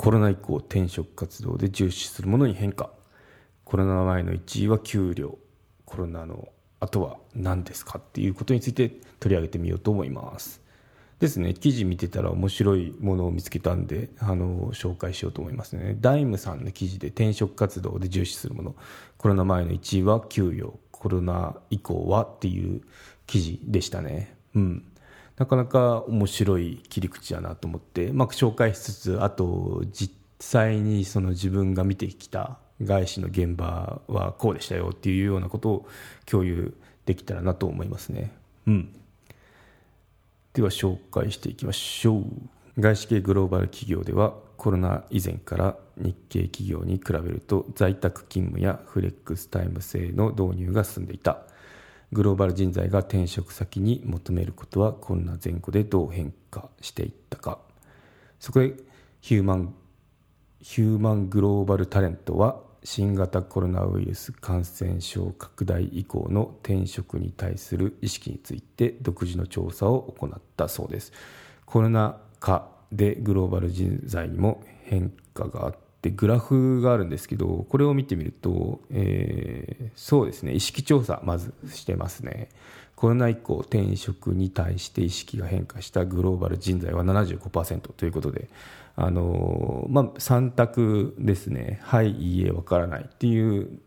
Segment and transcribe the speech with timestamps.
[0.00, 2.88] コロナ以降転職活動で重視するものに変化。
[3.66, 5.36] コロナ前の1位は給料。
[5.84, 6.48] コロナの
[6.80, 7.98] 後は何ですか？
[7.98, 8.88] っていうことについて
[9.18, 10.62] 取り上げてみようと思います。
[11.18, 11.52] ですね。
[11.52, 15.98] 記事見てたら面白いものを見つけたんであの紹介しようと思いますね。
[16.00, 18.76] ダイムさんの記事で転職活動で重視するもの。
[19.18, 22.80] コロナ前の1位は給与コロナ以降はっていう
[23.26, 24.34] 記事でしたね。
[24.54, 24.86] うん。
[25.40, 35.88] なかなか面白い切り口やなと思って、まあ、紹介しつつあと実際にその自分が見てきた外資の現場はこうでしたよっていうようなことを
[36.26, 36.74] 共有
[37.06, 38.32] できたらなと思いますね。
[38.66, 38.92] うん、
[40.52, 42.24] では紹介していきましょう。
[42.78, 51.38] 外資系グローバル企業ではコロナ以前から日系企業に比べると在宅勤務やフレックスタイム制の導入が進んでいた。
[52.12, 57.58] グローバル人材が転職先に求めることはこんな前後でどう変化していったか。
[58.38, 58.74] そこで
[59.20, 59.74] ヒューマン
[60.60, 71.12] ヒューマングローバルタレントは新型コロナウイルス感染症拡大以降の転職に対する意識について独自の調査を行ったそうです。
[71.64, 75.89] コロナ禍でグローバル人材にも変化があった。
[76.02, 82.48] でグラフがあるんですけどこれを見てみると、えー、そうですね意識調査まずしてますね。
[82.96, 88.50] コロナ以降転職に対して意識が変化したグローバル人材は75%ということで
[88.94, 91.80] あのまあ、3択ですね。
[91.82, 93.80] はいいいえわからないっていう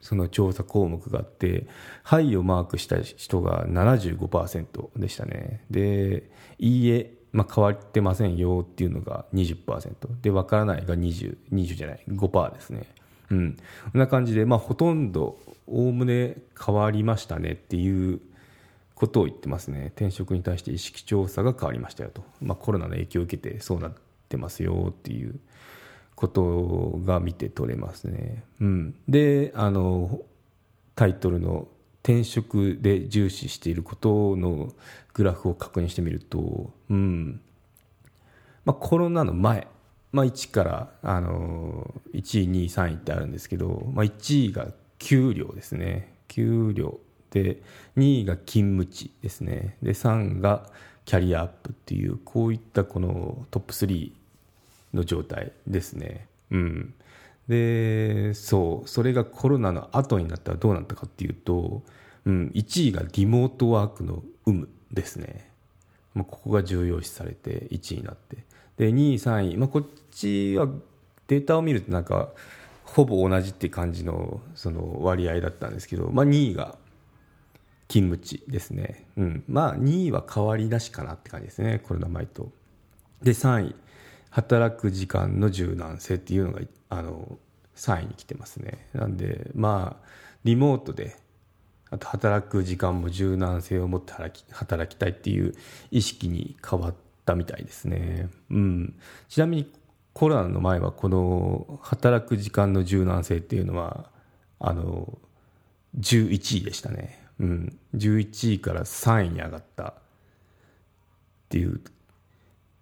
[0.00, 1.66] その調査項目があって
[2.04, 5.64] 「はい」をマークした人が75%でしたね。
[5.70, 12.00] で「いいえ」まあ、変わってませんよっていうのが20%で分からないが 20, 20じゃない。
[12.08, 12.84] 5%ですね。
[13.30, 13.56] うん。
[13.92, 18.20] こんな感じで、まあ、ほとんどおおむね変わりましたねっていう
[18.94, 19.92] ことを言ってますね。
[19.96, 23.92] 転職に対して意識調査が変わりましたよと、まあ、コロナの影響を受けてそうなっ
[24.28, 25.38] てますよっていう
[26.14, 30.20] ことが見て取れますね、うん、であの
[30.94, 31.68] タイトルの
[32.06, 34.72] 転職で重視していることの
[35.12, 37.40] グラフを確認してみると、うん。
[38.64, 39.66] まあ、コロナの前、
[40.12, 44.68] まあ、1からあの1位2位3位ってあるんですけど、まあ、1位が
[45.00, 46.14] 給料ですね。
[46.28, 47.00] 給料
[47.32, 47.60] で
[47.96, 49.76] 2位が勤務地ですね。
[49.82, 50.70] で3が
[51.06, 54.12] キャリアアップっていうこういったこのトップ3
[54.94, 56.28] の状態ですね。
[56.52, 56.94] うん。
[57.48, 61.82] でそうそれがコロナの後になったらどうなったかっていうと、
[62.24, 65.50] うん、1位がリモートワークの有無ですね、
[66.14, 68.44] まあ、ここが重要視されて1位になって。
[68.76, 70.68] で2位3位、まあ、こっちは
[71.28, 72.28] データを見るとなんか
[72.84, 76.76] ほぼ同じって感じのその割合だったんですけど、まあ、2位が
[77.88, 82.50] 勤務地ですね、うん、まあ2位は変わりなしかなって感じですねコロナ前と。
[83.22, 83.74] で3位
[84.36, 86.60] 働く時間の柔軟性っていうのが
[86.90, 87.38] あの
[87.74, 88.86] 3位に来てますね。
[88.92, 90.06] なんでまあ
[90.44, 91.16] リモートで
[91.90, 95.54] あと働く時間も柔軟性を持って働き働きたいっていう
[95.90, 98.94] 意識に変わったみたいですね、うん、
[99.30, 99.72] ちなみに
[100.12, 104.10] コロナの前はこの働く時間の柔軟性っていうのは
[104.58, 105.16] あの
[105.98, 109.94] 11位でしたね、うん、11位から3位に上がったっ
[111.48, 111.80] ていう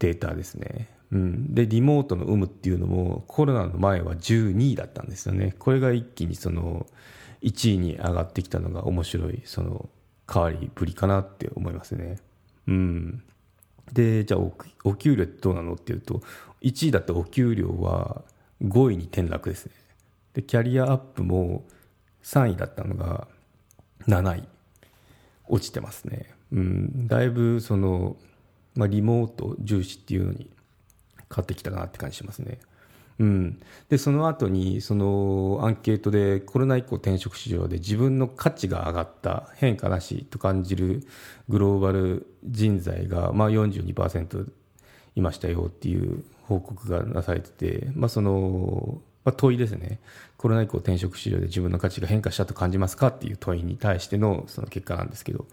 [0.04, 6.86] データですねうん、でリモートの有無っていうのもコロナの前は12位だったんですよねこれが一気にその
[7.42, 9.88] 1位に上がってきたのが面白いその
[10.30, 12.16] 変わりぶりかなって思いますね。
[12.66, 13.22] うん、
[13.92, 14.40] でじゃあ
[14.84, 16.22] お給料ってどうなのっていうと
[16.62, 18.22] 1位だったお給料は
[18.62, 19.72] 5位に転落ですね。
[20.32, 21.64] でキャリアアップも
[22.22, 23.28] 3位だったのが
[24.08, 24.48] 7位
[25.46, 26.34] 落ちてますね。
[26.50, 28.16] うん、だいぶその、
[28.74, 30.50] まあ、リモート重視っていうのに
[31.28, 32.58] 変わってきたなって感じしますね。
[33.20, 41.06] うん、でその後にそのアンケートでコロナ以降転職市場で自分の価値が上がった変化なしと感じる
[41.48, 44.50] グローバル人材が、まあ、42%
[45.14, 50.00] いましたよっていう報告がなされてて、まあそのまあ、問いですね。
[50.36, 55.46] コロナ以降転職市場で自分の価値が変化したと感じますかっていう問いに対してのその結果なんですけど、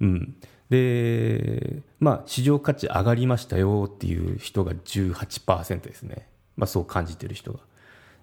[0.00, 0.34] うん、
[0.74, 6.26] で、まあ、市場価値上がりましたよっていう人が18%ですね。
[6.56, 7.60] まあ、そう感じてる人が。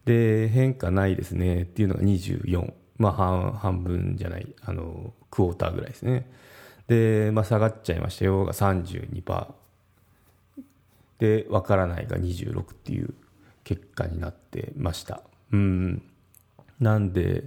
[0.04, 2.74] で、変化ないですねっていうのが24。
[2.98, 6.30] まあ、半半分じゃない、あの、クォーターぐらいですね。
[6.90, 9.54] で、まあ、下がっちゃいましたよが32%。
[11.20, 13.14] で、わからないが26っていう
[13.64, 15.22] 結果になってました。
[15.54, 16.02] うん。
[16.82, 17.46] なんで、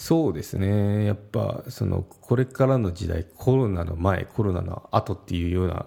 [0.00, 1.04] そうですね。
[1.04, 5.84] やっぱ、その、これからの時代、コロナの前、コロナの後っていうような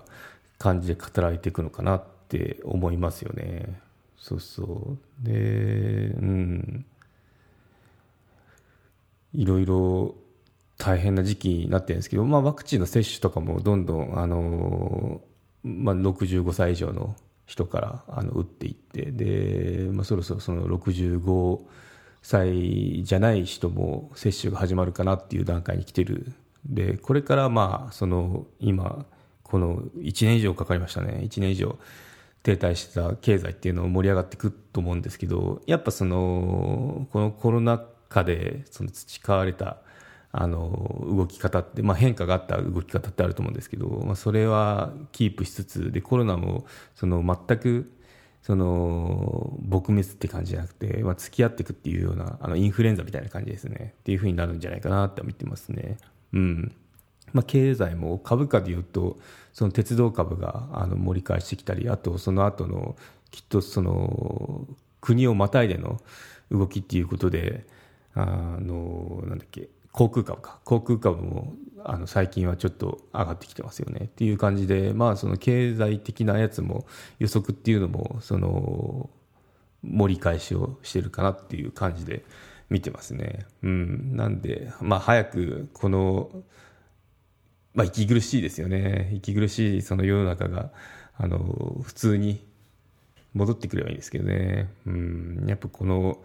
[0.60, 3.81] 感じで語られていくのかなって思いますよね。
[4.15, 5.25] そうそう。
[5.25, 5.31] で、
[6.15, 6.86] うん。
[9.33, 10.13] いろいろ
[10.77, 15.21] 大変な時期になってるんですけど、まあ、ワクチンの接種とかもどんどん、あの、
[15.63, 17.16] まあ、65歳以上の
[17.48, 21.62] 人からあの打っていってで、まあ、そろそろその65
[22.24, 26.34] 歳じゃない人も接種が始まるかなっていう段階に来てる。
[26.66, 29.06] でこれからまあその今
[29.44, 31.22] この1年以上かかりましたね。
[31.24, 31.78] 1年以上
[32.42, 39.78] 停滞してた経済っていうのを盛り上がっていくと思うんですけどやっぱそのこのコロナ禍でその培われた
[40.31, 46.66] あの動き方って、まあ、変化があった動き方ってあると思うんですけど、まあ、それはキープしつつでコロナも
[46.96, 47.92] その全く
[48.44, 53.94] その撲滅って感じじゃなくて、まあ、付き合っていくっていうようなあのインフルエンザみたいな感じですね。
[54.01, 55.98] っていうふうになるんじゃないかなって見てますね。
[56.34, 56.75] うん。
[57.31, 59.18] まあ、経済も株価でいうと
[59.54, 62.95] その鉄道株があの盛り返してきたりあとその後の
[63.31, 64.68] きっとその
[65.01, 66.00] 国をまたいでの
[66.51, 67.66] 動きっていうことで
[68.13, 70.60] あのなんだっけ航空株か。
[70.66, 71.54] 航空株も
[71.85, 76.85] あの最近はちょっと上がってきてますよねっていう感じでまあその経済的なやつも
[77.19, 79.09] 予測っていうのもその
[79.83, 82.24] 盛り返しをしてるかなっていう感じで
[82.69, 83.45] 見てますね。
[83.62, 86.30] うん、なんでまあ早くこの
[87.74, 90.71] まあ息苦しいですよね息苦しいその世の中が
[91.18, 91.38] あの
[91.83, 92.45] 普通に
[93.33, 94.69] 戻ってくればいいんですけどね。
[94.85, 96.24] うん、やっぱこの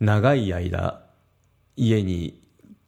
[0.00, 1.04] 長い間
[1.76, 2.40] 家に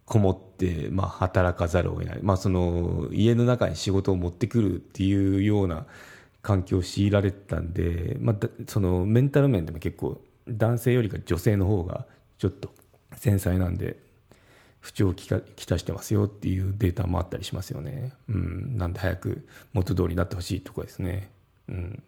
[0.05, 0.46] こもって、
[0.91, 5.87] まあ、働かざるを得ない、まあ、その家の中に仕事を持ってくるっていうような
[6.43, 12.07] 環境を強いられてたんで、まあ、そのメンタル面でも結構男性よりか女性の方が
[12.39, 12.71] ちょっと
[13.17, 13.99] 繊細なんで
[14.81, 21.31] 不調をきたしてますよっていうデータもあったりしますよね、うん、なんで早く元通りになってほしいところですね。
[21.69, 22.03] うん。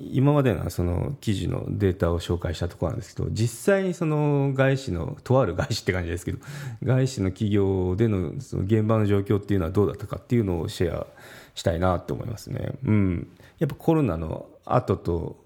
[0.00, 6.38] 今までのその記事のデータを紹介したところなんですけど実際にその外資のとある外資って感じですけど
[6.84, 11.06] 外資の企業でのその現場の状況っていうのはどうだったかっていうのをシェア
[11.54, 12.70] したいなと思いますね。
[12.84, 13.28] うん、
[13.58, 15.44] やっぱコロナの後と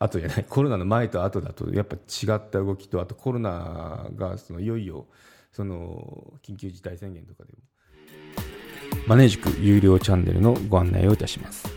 [0.00, 5.06] 後じゃないコロナの前と後だとやっぱ違った動きとあとコロナがそのいよいよ
[5.52, 7.58] その緊急事態宣言とかでも
[9.06, 11.73] マネージク有料チャンネルのご案内をいたします。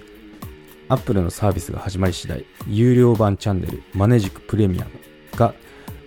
[0.90, 4.92] アップルのサービスが始まり次第、有料版チャンネルマネジクプレミアム
[5.36, 5.54] が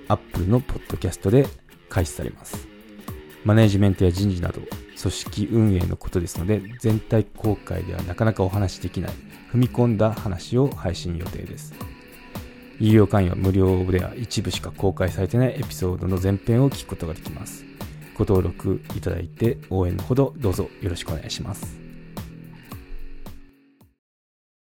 [0.08, 1.46] アップルのポッドキャストで
[1.90, 2.66] 開始されます。
[3.44, 4.62] マネジメントや人事など
[4.98, 9.10] 組織運営のことですので全体公開ではなかなかお話しできない
[9.52, 11.74] 踏み込んだ話を配信予定です。
[12.78, 17.66] 有料会員は無料では一部しか公開されてないエピソードの前編を聞くことができます。
[18.14, 21.79] ご登録いただいて応援のほどどうぞよろしくお願いします。